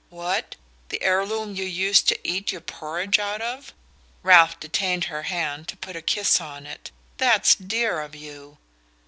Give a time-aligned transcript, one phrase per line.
[0.09, 0.55] "What
[0.89, 3.71] the heirloom you used to eat your porridge out of?"
[4.23, 6.89] Ralph detained her hand to put a kiss on it.
[7.19, 8.57] "That's dear of you!"